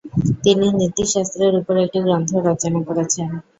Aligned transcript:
তিনি 0.43 0.65
নীতিশাস্ত্রের 0.79 1.53
উপর 1.59 1.75
একটি 1.85 1.99
গ্রন্থও 2.05 2.39
রচনা 2.47 2.79
করেছেন। 2.87 3.27